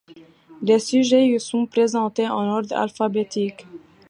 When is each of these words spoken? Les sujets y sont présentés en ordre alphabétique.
Les 0.63 0.79
sujets 0.79 1.27
y 1.27 1.39
sont 1.39 1.67
présentés 1.67 2.27
en 2.27 2.47
ordre 2.49 2.75
alphabétique. 2.75 3.67